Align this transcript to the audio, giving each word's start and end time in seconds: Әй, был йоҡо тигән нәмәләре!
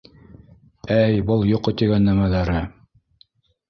Әй, 0.95 1.21
был 1.29 1.47
йоҡо 1.53 1.77
тигән 1.85 2.11
нәмәләре! 2.13 2.61